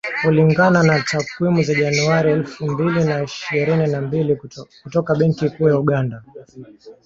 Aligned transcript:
Kulingana 0.23 0.79
na 0.89 0.95
takwimu 1.09 1.61
za 1.63 1.73
Januari 1.75 2.31
elfu 2.31 2.65
mbili 2.71 3.03
na 3.03 3.23
ishirini 3.23 3.87
na 3.87 4.01
mbili 4.01 4.35
kutoka 4.83 5.15
Benki 5.15 5.49
Kuu 5.49 5.67
ya 5.69 5.79
Uganda 5.79 6.23